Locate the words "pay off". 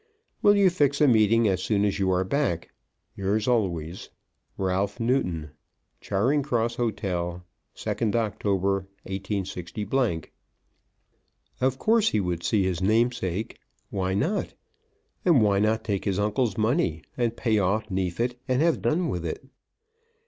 17.37-17.91